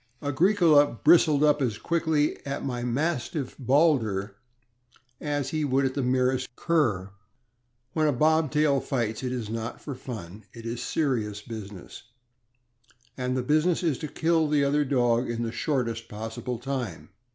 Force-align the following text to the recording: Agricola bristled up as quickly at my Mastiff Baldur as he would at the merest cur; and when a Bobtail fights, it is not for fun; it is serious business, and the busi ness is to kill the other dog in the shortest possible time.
Agricola 0.23 0.87
bristled 1.03 1.43
up 1.43 1.61
as 1.61 1.77
quickly 1.77 2.43
at 2.43 2.65
my 2.65 2.81
Mastiff 2.81 3.55
Baldur 3.59 4.35
as 5.19 5.49
he 5.49 5.63
would 5.63 5.85
at 5.85 5.93
the 5.93 6.01
merest 6.01 6.49
cur; 6.55 6.99
and 7.01 7.09
when 7.93 8.07
a 8.07 8.11
Bobtail 8.11 8.79
fights, 8.81 9.21
it 9.21 9.31
is 9.31 9.47
not 9.47 9.79
for 9.79 9.93
fun; 9.93 10.43
it 10.53 10.65
is 10.65 10.81
serious 10.81 11.43
business, 11.43 12.01
and 13.15 13.37
the 13.37 13.43
busi 13.43 13.65
ness 13.67 13.83
is 13.83 13.99
to 13.99 14.07
kill 14.07 14.47
the 14.47 14.63
other 14.63 14.83
dog 14.83 15.29
in 15.29 15.43
the 15.43 15.51
shortest 15.51 16.07
possible 16.09 16.57
time. 16.57 17.09